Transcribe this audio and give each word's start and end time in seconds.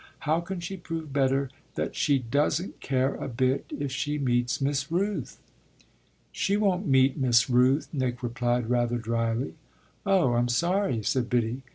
how 0.21 0.39
can 0.41 0.59
she 0.59 0.77
prove 0.77 1.13
better 1.13 1.47
that 1.75 1.95
she 1.95 2.17
doesn't 2.17 2.79
care 2.79 3.13
a 3.13 3.27
bit 3.27 3.67
if 3.69 3.91
she 3.91 4.17
meets 4.17 4.59
Miss 4.59 4.91
Rooth?" 4.91 5.37
"She 6.31 6.57
won't 6.57 6.87
meet 6.87 7.17
Miss 7.17 7.51
Rooth," 7.51 7.87
Nick 7.93 8.23
replied 8.23 8.67
rather 8.67 8.97
dryly. 8.97 9.53
"Oh 10.03 10.33
I'm 10.33 10.47
sorry!" 10.47 11.03
said 11.03 11.29
Biddy. 11.29 11.61